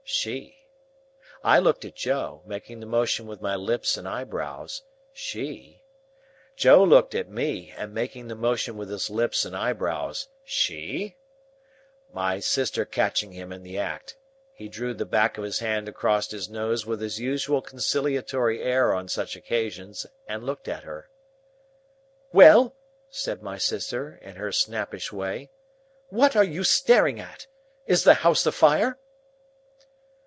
[0.13, 0.57] She?
[1.41, 4.81] I looked at Joe, making the motion with my lips and eyebrows,
[5.13, 5.83] "She?"
[6.57, 11.15] Joe looked at me, making the motion with his lips and eyebrows, "She?"
[12.11, 14.17] My sister catching him in the act,
[14.53, 18.93] he drew the back of his hand across his nose with his usual conciliatory air
[18.93, 21.09] on such occasions, and looked at her.
[22.33, 22.75] "Well?"
[23.09, 25.51] said my sister, in her snappish way.
[26.09, 27.47] "What are you staring at?
[27.87, 28.97] Is the house afire?"